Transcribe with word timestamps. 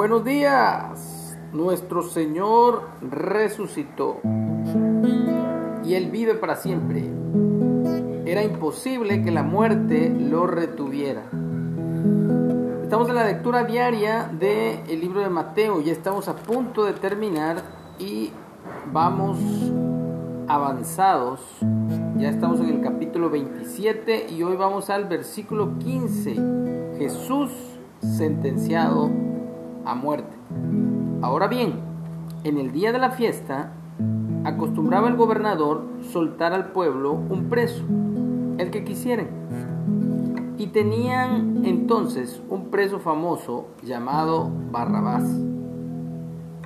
buenos 0.00 0.24
días. 0.24 1.36
Nuestro 1.52 2.02
Señor 2.02 2.88
resucitó 3.02 4.16
y 5.84 5.92
Él 5.92 6.10
vive 6.10 6.36
para 6.36 6.56
siempre. 6.56 7.04
Era 8.24 8.42
imposible 8.42 9.22
que 9.22 9.30
la 9.30 9.42
muerte 9.42 10.08
lo 10.08 10.46
retuviera. 10.46 11.24
Estamos 12.82 13.10
en 13.10 13.14
la 13.14 13.26
lectura 13.26 13.64
diaria 13.64 14.24
del 14.32 14.98
libro 15.02 15.20
de 15.20 15.28
Mateo, 15.28 15.82
ya 15.82 15.92
estamos 15.92 16.28
a 16.28 16.34
punto 16.34 16.86
de 16.86 16.94
terminar 16.94 17.62
y 17.98 18.30
vamos 18.90 19.38
avanzados. 20.48 21.42
Ya 22.16 22.30
estamos 22.30 22.58
en 22.60 22.70
el 22.70 22.80
capítulo 22.80 23.28
27 23.28 24.28
y 24.30 24.42
hoy 24.44 24.56
vamos 24.56 24.88
al 24.88 25.04
versículo 25.04 25.78
15. 25.78 26.36
Jesús 26.96 27.50
sentenciado 28.00 29.29
muerte. 29.94 30.36
Ahora 31.22 31.48
bien, 31.48 31.80
en 32.44 32.58
el 32.58 32.72
día 32.72 32.92
de 32.92 32.98
la 32.98 33.10
fiesta, 33.10 33.72
acostumbraba 34.44 35.08
el 35.08 35.16
gobernador 35.16 35.84
soltar 36.02 36.52
al 36.52 36.72
pueblo 36.72 37.12
un 37.12 37.48
preso, 37.48 37.84
el 38.58 38.70
que 38.70 38.84
quisieren 38.84 39.28
y 40.60 40.66
tenían 40.66 41.64
entonces 41.64 42.42
un 42.50 42.66
preso 42.66 42.98
famoso 42.98 43.68
llamado 43.82 44.50
Barrabás. 44.70 45.24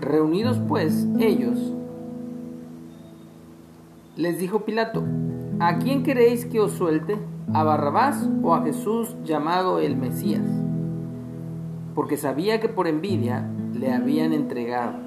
Reunidos 0.00 0.58
pues 0.66 1.06
ellos, 1.20 1.72
les 4.16 4.40
dijo 4.40 4.64
Pilato, 4.64 5.04
¿a 5.60 5.78
quién 5.78 6.02
queréis 6.02 6.44
que 6.44 6.58
os 6.58 6.72
suelte? 6.72 7.18
¿A 7.52 7.62
Barrabás 7.62 8.28
o 8.42 8.52
a 8.52 8.62
Jesús 8.62 9.14
llamado 9.22 9.78
el 9.78 9.96
Mesías? 9.96 10.63
Porque 11.94 12.16
sabía 12.16 12.60
que 12.60 12.68
por 12.68 12.86
envidia 12.86 13.48
le 13.72 13.92
habían 13.92 14.32
entregado. 14.32 14.98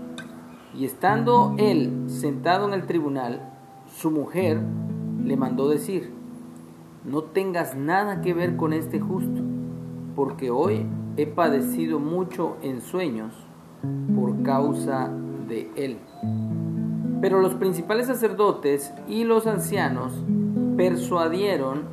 Y 0.77 0.85
estando 0.85 1.55
él 1.57 2.05
sentado 2.07 2.67
en 2.67 2.73
el 2.73 2.85
tribunal, 2.85 3.41
su 3.95 4.11
mujer 4.11 4.61
le 5.23 5.37
mandó 5.37 5.69
decir, 5.69 6.11
no 7.03 7.23
tengas 7.23 7.75
nada 7.75 8.21
que 8.21 8.33
ver 8.33 8.57
con 8.57 8.73
este 8.73 8.99
justo, 8.99 9.41
porque 10.15 10.51
hoy 10.51 10.85
he 11.15 11.25
padecido 11.25 11.99
mucho 11.99 12.57
en 12.61 12.81
sueños 12.81 13.33
por 14.15 14.43
causa 14.43 15.09
de 15.47 15.71
él. 15.75 15.97
Pero 17.21 17.41
los 17.41 17.55
principales 17.55 18.07
sacerdotes 18.07 18.93
y 19.07 19.23
los 19.23 19.47
ancianos 19.47 20.13
persuadieron 20.75 21.83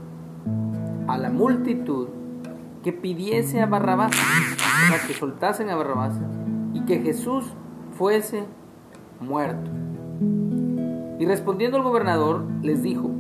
a 1.07 1.17
la 1.17 1.31
multitud 1.31 2.09
que 2.85 2.93
pidiese 2.93 3.63
a 3.63 3.67
Barrabás, 3.67 4.13
o 4.13 5.07
que 5.07 5.15
soltasen 5.15 5.71
a 5.71 5.75
Barrabás 5.75 6.21
y 6.75 6.81
que 6.81 7.01
Jesús 7.01 7.47
fuese 7.97 8.45
muerto. 9.21 9.71
Y 11.19 11.25
respondiendo 11.25 11.79
el 11.79 11.83
gobernador 11.83 12.45
les 12.63 12.83
dijo, 12.83 13.11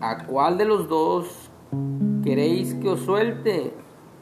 ¿a 0.00 0.24
cuál 0.26 0.58
de 0.58 0.64
los 0.64 0.88
dos 0.88 1.50
queréis 2.22 2.74
que 2.74 2.88
os 2.88 3.00
suelte? 3.00 3.74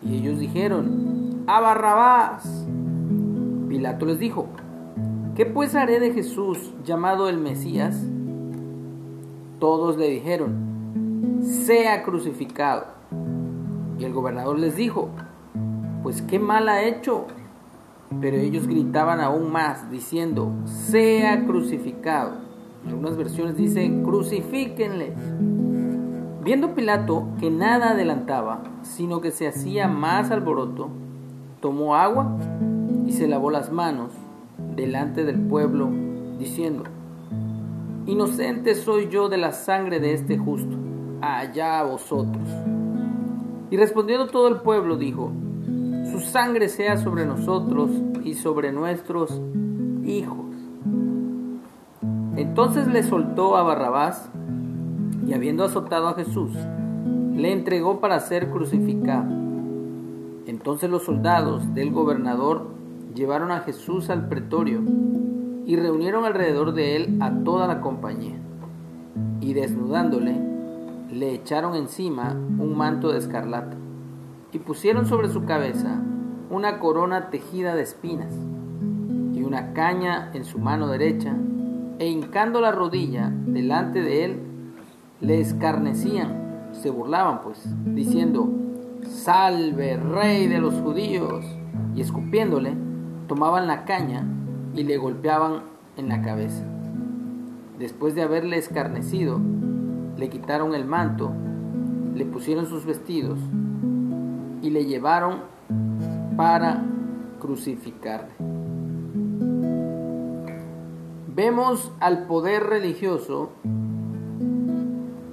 Y 0.02 0.16
ellos 0.16 0.38
dijeron, 0.38 1.44
a 1.46 1.60
Barrabás. 1.60 2.66
Pilato 3.68 4.06
les 4.06 4.18
dijo, 4.18 4.48
¿qué 5.36 5.44
pues 5.44 5.74
haré 5.74 6.00
de 6.00 6.14
Jesús 6.14 6.72
llamado 6.82 7.28
el 7.28 7.36
Mesías? 7.36 8.02
Todos 9.58 9.98
le 9.98 10.08
dijeron, 10.08 11.42
sea 11.42 12.02
crucificado. 12.04 13.01
Y 14.02 14.04
el 14.04 14.12
gobernador 14.14 14.58
les 14.58 14.74
dijo, 14.74 15.10
pues 16.02 16.22
qué 16.22 16.40
mal 16.40 16.68
ha 16.68 16.82
hecho. 16.82 17.28
Pero 18.20 18.36
ellos 18.36 18.66
gritaban 18.66 19.20
aún 19.20 19.52
más, 19.52 19.92
diciendo, 19.92 20.50
sea 20.64 21.46
crucificado. 21.46 22.32
En 22.82 22.90
algunas 22.90 23.16
versiones 23.16 23.56
dicen, 23.56 24.02
crucifíquenle. 24.02 25.12
Viendo 26.42 26.74
Pilato 26.74 27.28
que 27.38 27.52
nada 27.52 27.90
adelantaba, 27.90 28.64
sino 28.82 29.20
que 29.20 29.30
se 29.30 29.46
hacía 29.46 29.86
más 29.86 30.32
alboroto, 30.32 30.88
tomó 31.60 31.94
agua 31.94 32.36
y 33.06 33.12
se 33.12 33.28
lavó 33.28 33.52
las 33.52 33.70
manos 33.70 34.10
delante 34.74 35.24
del 35.24 35.38
pueblo, 35.42 35.90
diciendo, 36.40 36.82
Inocente 38.06 38.74
soy 38.74 39.08
yo 39.10 39.28
de 39.28 39.36
la 39.36 39.52
sangre 39.52 40.00
de 40.00 40.12
este 40.12 40.38
justo, 40.38 40.76
allá 41.20 41.84
vosotros. 41.84 42.48
Y 43.72 43.78
respondiendo 43.78 44.26
todo 44.26 44.48
el 44.48 44.56
pueblo, 44.56 44.98
dijo, 44.98 45.32
Su 46.10 46.20
sangre 46.20 46.68
sea 46.68 46.98
sobre 46.98 47.24
nosotros 47.24 47.90
y 48.22 48.34
sobre 48.34 48.70
nuestros 48.70 49.40
hijos. 50.04 50.54
Entonces 52.36 52.86
le 52.88 53.02
soltó 53.02 53.56
a 53.56 53.62
Barrabás, 53.62 54.28
y 55.26 55.32
habiendo 55.32 55.64
azotado 55.64 56.08
a 56.08 56.12
Jesús, 56.12 56.52
le 57.34 57.50
entregó 57.50 57.98
para 57.98 58.20
ser 58.20 58.50
crucificado. 58.50 59.32
Entonces 60.44 60.90
los 60.90 61.04
soldados 61.04 61.72
del 61.72 61.92
gobernador 61.92 62.66
llevaron 63.14 63.52
a 63.52 63.60
Jesús 63.60 64.10
al 64.10 64.28
pretorio 64.28 64.82
y 65.64 65.76
reunieron 65.76 66.26
alrededor 66.26 66.74
de 66.74 66.96
él 66.96 67.16
a 67.22 67.32
toda 67.42 67.66
la 67.66 67.80
compañía. 67.80 68.36
Y 69.40 69.54
desnudándole, 69.54 70.51
le 71.12 71.34
echaron 71.34 71.74
encima 71.74 72.30
un 72.32 72.74
manto 72.74 73.12
de 73.12 73.18
escarlata 73.18 73.76
y 74.50 74.58
pusieron 74.58 75.04
sobre 75.06 75.28
su 75.28 75.44
cabeza 75.44 76.00
una 76.48 76.78
corona 76.78 77.28
tejida 77.28 77.74
de 77.74 77.82
espinas 77.82 78.34
y 79.34 79.42
una 79.42 79.74
caña 79.74 80.30
en 80.32 80.44
su 80.44 80.58
mano 80.58 80.88
derecha 80.88 81.36
e 81.98 82.08
hincando 82.08 82.62
la 82.62 82.72
rodilla 82.72 83.30
delante 83.46 84.02
de 84.02 84.24
él, 84.24 84.40
le 85.20 85.40
escarnecían, 85.40 86.70
se 86.72 86.90
burlaban 86.90 87.42
pues, 87.42 87.62
diciendo, 87.84 88.48
Salve, 89.06 89.96
rey 89.96 90.46
de 90.48 90.58
los 90.58 90.74
judíos. 90.74 91.44
Y 91.94 92.00
escupiéndole, 92.00 92.74
tomaban 93.28 93.66
la 93.66 93.84
caña 93.84 94.26
y 94.74 94.82
le 94.84 94.96
golpeaban 94.96 95.62
en 95.96 96.08
la 96.08 96.22
cabeza. 96.22 96.64
Después 97.78 98.14
de 98.14 98.22
haberle 98.22 98.56
escarnecido, 98.56 99.40
le 100.22 100.30
quitaron 100.30 100.72
el 100.72 100.84
manto, 100.84 101.32
le 102.14 102.24
pusieron 102.24 102.66
sus 102.66 102.86
vestidos 102.86 103.40
y 104.62 104.70
le 104.70 104.84
llevaron 104.84 105.40
para 106.36 106.80
crucificarle. 107.40 108.30
Vemos 111.34 111.90
al 111.98 112.28
poder 112.28 112.62
religioso 112.62 113.50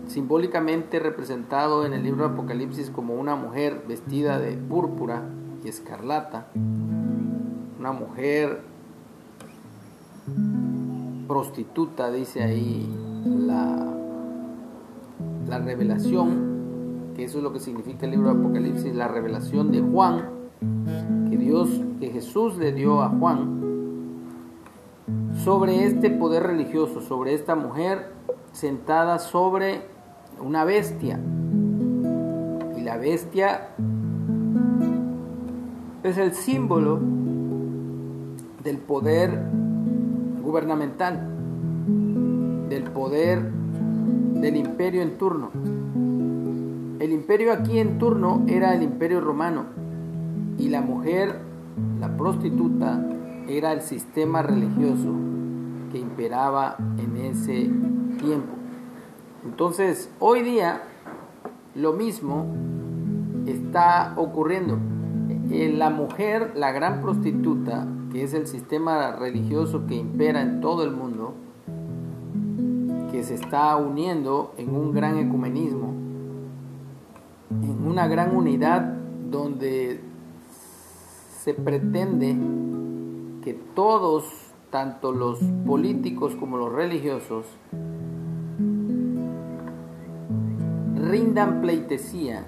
simbólicamente 0.08 0.98
representado 0.98 1.86
en 1.86 1.94
el 1.94 2.02
libro 2.02 2.28
de 2.28 2.34
Apocalipsis 2.34 2.90
como 2.90 3.14
una 3.14 3.36
mujer 3.36 3.84
vestida 3.88 4.40
de 4.40 4.58
púrpura 4.58 5.22
y 5.64 5.68
escarlata, 5.68 6.48
una 7.78 7.92
mujer 7.92 8.62
prostituta, 11.28 12.10
dice 12.10 12.42
ahí 12.42 12.92
la, 13.24 13.99
la 15.50 15.58
revelación, 15.58 17.14
que 17.16 17.24
eso 17.24 17.40
es 17.40 17.44
lo 17.44 17.52
que 17.52 17.60
significa 17.60 18.06
el 18.06 18.12
libro 18.12 18.34
de 18.34 18.40
Apocalipsis, 18.40 18.96
la 18.96 19.08
revelación 19.08 19.72
de 19.72 19.82
Juan, 19.82 20.30
que 21.30 21.38
Dios, 21.38 21.70
que 22.00 22.10
Jesús 22.10 22.58
le 22.58 22.72
dio 22.72 23.02
a 23.02 23.10
Juan, 23.10 23.60
sobre 25.44 25.86
este 25.86 26.12
poder 26.12 26.44
religioso, 26.44 27.02
sobre 27.02 27.34
esta 27.34 27.56
mujer 27.56 28.12
sentada 28.52 29.20
sobre 29.20 29.82
una 30.40 30.64
bestia. 30.66 31.20
Y 32.78 32.82
la 32.82 32.98
bestia 32.98 33.70
es 36.04 36.18
el 36.18 36.34
símbolo 36.34 37.00
del 38.64 38.78
poder 38.78 39.46
gubernamental, 40.44 41.28
del 42.70 42.84
poder 42.84 43.59
del 44.36 44.56
imperio 44.56 45.02
en 45.02 45.18
turno. 45.18 45.52
El 47.00 47.12
imperio 47.12 47.54
aquí 47.54 47.80
en 47.80 47.98
turno 47.98 48.44
era 48.48 48.74
el 48.74 48.84
imperio 48.84 49.22
romano 49.22 49.66
y 50.58 50.70
la 50.70 50.82
mujer, 50.82 51.40
la 52.00 52.16
prostituta, 52.18 53.06
era 53.48 53.72
el 53.72 53.82
sistema 53.82 54.42
religioso 54.42 55.14
que 55.92 55.98
imperaba 55.98 56.78
en 56.98 57.18
ese 57.18 57.70
tiempo. 58.20 58.54
Entonces, 59.44 60.12
hoy 60.20 60.44
día 60.44 60.84
lo 61.76 61.94
mismo 61.94 62.46
está 63.46 64.14
ocurriendo. 64.18 64.78
Eh, 65.52 65.74
la 65.76 65.90
mujer, 65.90 66.52
la 66.56 66.72
gran 66.72 67.02
prostituta, 67.02 67.88
que 68.12 68.24
es 68.24 68.34
el 68.34 68.46
sistema 68.46 69.14
religioso 69.14 69.88
que 69.88 69.96
impera 69.96 70.42
en 70.42 70.62
todo 70.62 70.84
el 70.84 70.92
mundo, 70.92 71.34
se 73.24 73.36
está 73.36 73.76
uniendo 73.78 74.54
en 74.58 74.76
un 74.76 74.94
gran 74.94 75.18
ecumenismo, 75.18 75.94
en 77.50 77.88
una 77.88 78.08
gran 78.08 78.36
unidad 78.36 78.94
donde 79.30 80.02
se 81.44 81.54
pretende 81.54 82.36
que 83.44 83.54
todos, 83.76 84.26
tanto 84.70 85.12
los 85.12 85.40
políticos 85.66 86.36
como 86.36 86.58
los 86.58 86.72
religiosos, 86.72 87.46
rindan 90.96 91.62
pleitesía, 91.62 92.48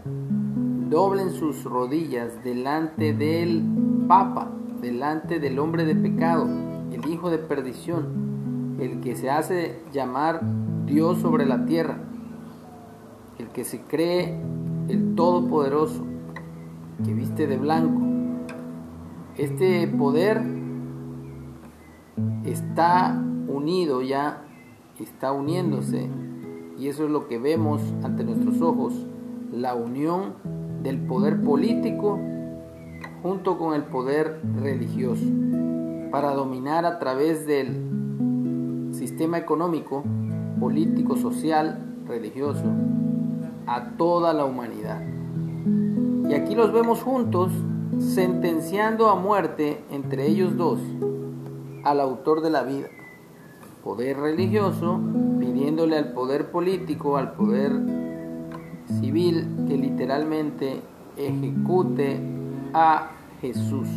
doblen 0.89 1.31
sus 1.31 1.63
rodillas 1.63 2.44
delante 2.44 3.13
del 3.13 3.63
Papa, 4.07 4.51
delante 4.81 5.39
del 5.39 5.57
hombre 5.57 5.85
de 5.85 5.95
pecado, 5.95 6.47
el 6.91 7.07
hijo 7.09 7.29
de 7.29 7.38
perdición, 7.38 8.77
el 8.79 9.00
que 9.00 9.15
se 9.15 9.29
hace 9.29 9.79
llamar 9.94 10.41
Dios 10.86 11.19
sobre 11.19 11.45
la 11.45 11.66
tierra, 11.66 11.98
el 13.39 13.48
que 13.50 13.63
se 13.63 13.81
cree 13.81 14.39
el 14.88 15.16
Todopoderoso, 15.16 16.06
que 17.04 17.13
viste 17.13 17.48
de 17.48 17.57
blanco. 17.57 18.01
Este 19.38 19.88
poder 19.88 20.42
está 22.45 23.24
unido 23.48 24.01
ya, 24.01 24.44
está 25.00 25.31
uniéndose, 25.31 26.10
y 26.78 26.88
eso 26.88 27.06
es 27.06 27.12
lo 27.12 27.28
que 27.28 27.38
vemos 27.38 27.81
ante 28.04 28.24
nuestros 28.24 28.62
ojos, 28.62 28.94
la 29.51 29.75
unión 29.75 30.33
del 30.83 31.00
poder 31.00 31.42
político 31.42 32.19
junto 33.22 33.57
con 33.57 33.74
el 33.74 33.83
poder 33.83 34.42
religioso 34.62 35.25
para 36.12 36.33
dominar 36.33 36.86
a 36.86 37.00
través 37.00 37.45
del 37.45 38.89
sistema 38.92 39.38
económico, 39.38 40.04
político, 40.61 41.17
social, 41.17 41.79
religioso 42.07 42.63
a 43.65 43.97
toda 43.97 44.31
la 44.31 44.45
humanidad. 44.45 45.01
Y 46.29 46.33
aquí 46.35 46.53
los 46.53 46.71
vemos 46.71 47.01
juntos 47.01 47.51
sentenciando 47.99 49.09
a 49.09 49.15
muerte 49.15 49.83
entre 49.89 50.27
ellos 50.27 50.55
dos 50.55 50.79
al 51.83 51.99
autor 51.99 52.41
de 52.41 52.51
la 52.51 52.61
vida. 52.61 52.89
Poder 53.83 54.17
religioso 54.17 54.99
pidiéndole 55.39 55.97
al 55.97 56.13
poder 56.13 56.51
político, 56.51 57.17
al 57.17 57.33
poder 57.33 57.71
civil 58.99 59.65
que 59.67 59.77
literalmente 59.77 60.81
ejecute 61.17 62.19
a 62.73 63.09
Jesús. 63.41 63.87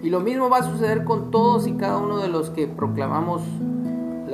Y 0.00 0.10
lo 0.10 0.20
mismo 0.20 0.48
va 0.48 0.58
a 0.58 0.62
suceder 0.62 1.02
con 1.04 1.32
todos 1.32 1.66
y 1.66 1.72
cada 1.72 1.98
uno 1.98 2.18
de 2.18 2.28
los 2.28 2.50
que 2.50 2.68
proclamamos 2.68 3.42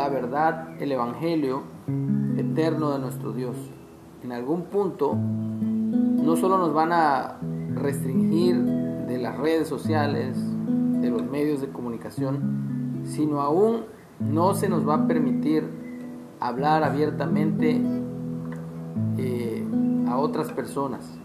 la 0.00 0.08
verdad, 0.08 0.80
el 0.80 0.92
Evangelio 0.92 1.62
eterno 2.38 2.92
de 2.92 3.00
nuestro 3.00 3.34
Dios. 3.34 3.54
En 4.24 4.32
algún 4.32 4.62
punto 4.62 5.14
no 5.14 6.36
solo 6.36 6.56
nos 6.56 6.72
van 6.72 6.90
a 6.90 7.36
restringir 7.74 8.56
de 8.62 9.18
las 9.18 9.36
redes 9.36 9.68
sociales, 9.68 10.38
de 11.02 11.10
los 11.10 11.22
medios 11.24 11.60
de 11.60 11.68
comunicación, 11.68 13.02
sino 13.04 13.42
aún 13.42 13.82
no 14.20 14.54
se 14.54 14.70
nos 14.70 14.88
va 14.88 14.94
a 14.94 15.06
permitir 15.06 15.68
hablar 16.40 16.82
abiertamente 16.82 17.78
eh, 19.18 19.62
a 20.08 20.16
otras 20.16 20.50
personas. 20.50 21.20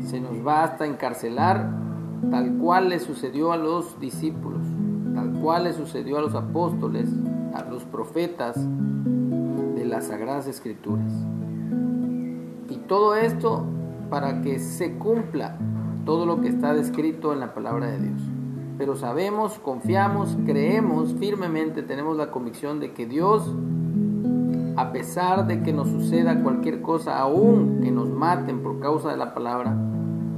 Se 0.00 0.20
nos 0.20 0.44
va 0.44 0.64
hasta 0.64 0.86
encarcelar 0.86 1.70
tal 2.32 2.56
cual 2.58 2.88
le 2.88 2.98
sucedió 2.98 3.52
a 3.52 3.56
los 3.56 4.00
discípulos, 4.00 4.62
tal 5.14 5.34
cual 5.40 5.64
le 5.64 5.72
sucedió 5.72 6.18
a 6.18 6.20
los 6.20 6.34
apóstoles, 6.34 7.08
los 7.64 7.84
profetas 7.84 8.56
de 8.56 9.84
las 9.84 10.06
Sagradas 10.06 10.46
Escrituras. 10.46 11.12
Y 12.68 12.76
todo 12.88 13.14
esto 13.14 13.64
para 14.10 14.42
que 14.42 14.58
se 14.58 14.94
cumpla 14.98 15.58
todo 16.04 16.26
lo 16.26 16.40
que 16.40 16.48
está 16.48 16.74
descrito 16.74 17.32
en 17.32 17.40
la 17.40 17.54
palabra 17.54 17.86
de 17.86 17.98
Dios. 17.98 18.20
Pero 18.78 18.96
sabemos, 18.96 19.58
confiamos, 19.58 20.36
creemos 20.44 21.14
firmemente, 21.14 21.82
tenemos 21.82 22.16
la 22.16 22.30
convicción 22.30 22.78
de 22.78 22.92
que 22.92 23.06
Dios 23.06 23.50
a 24.76 24.92
pesar 24.92 25.46
de 25.46 25.62
que 25.62 25.72
nos 25.72 25.88
suceda 25.88 26.42
cualquier 26.42 26.82
cosa, 26.82 27.18
aún 27.18 27.80
que 27.82 27.90
nos 27.90 28.10
maten 28.10 28.62
por 28.62 28.78
causa 28.78 29.10
de 29.10 29.16
la 29.16 29.32
palabra, 29.32 29.74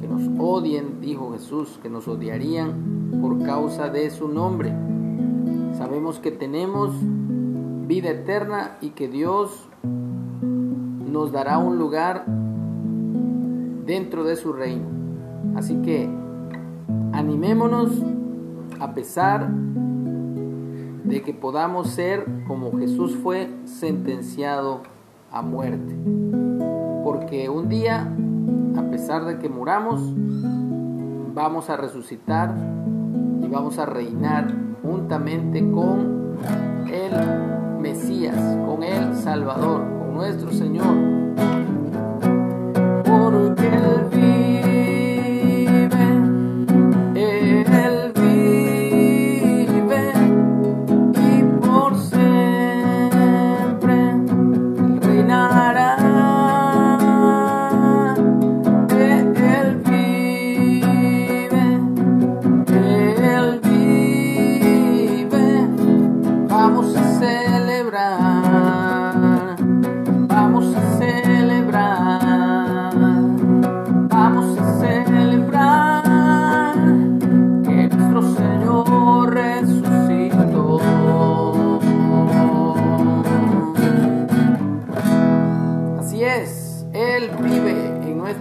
que 0.01 0.07
nos 0.07 0.23
odien, 0.39 1.01
dijo 1.01 1.33
Jesús, 1.33 1.79
que 1.83 1.91
nos 1.91 2.07
odiarían 2.07 3.19
por 3.21 3.43
causa 3.43 3.89
de 3.89 4.09
su 4.11 4.29
nombre. 4.29 4.73
Sabemos 5.89 6.19
que 6.19 6.31
tenemos 6.31 6.91
vida 7.01 8.11
eterna 8.11 8.77
y 8.83 8.91
que 8.91 9.09
Dios 9.09 9.67
nos 9.83 11.33
dará 11.33 11.57
un 11.57 11.79
lugar 11.79 12.27
dentro 13.87 14.23
de 14.25 14.37
su 14.37 14.53
reino. 14.53 14.85
Así 15.57 15.81
que 15.81 16.07
animémonos 17.15 18.03
a 18.79 18.93
pesar 18.93 19.49
de 21.05 21.23
que 21.23 21.33
podamos 21.33 21.89
ser 21.89 22.27
como 22.47 22.77
Jesús 22.77 23.17
fue 23.23 23.49
sentenciado 23.65 24.83
a 25.33 25.41
muerte. 25.41 25.97
Porque 27.03 27.49
un 27.49 27.71
día, 27.71 28.15
a 28.77 28.83
pesar 28.91 29.25
de 29.25 29.39
que 29.39 29.49
muramos, 29.49 30.03
vamos 31.35 31.71
a 31.71 31.79
resucitar 31.79 32.55
y 33.49 33.51
vamos 33.51 33.79
a 33.79 33.87
reinar 33.87 34.53
juntamente 34.83 35.71
con 35.71 36.37
el 36.91 37.81
Mesías, 37.81 38.37
con 38.67 38.83
el 38.83 39.15
Salvador, 39.15 39.81
con 39.99 40.15
nuestro 40.15 40.53
Señor. 40.53 40.95
Porque 43.05 43.69
el 43.69 44.18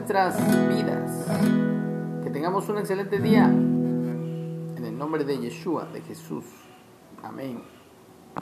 vidas. 0.07 1.27
Que 2.23 2.29
tengamos 2.29 2.69
un 2.69 2.77
excelente 2.77 3.19
día. 3.19 3.43
En 3.43 4.85
el 4.85 4.97
nombre 4.97 5.25
de 5.25 5.37
Yeshua, 5.37 5.85
de 5.91 6.01
Jesús. 6.01 6.45
Amén. 7.21 7.76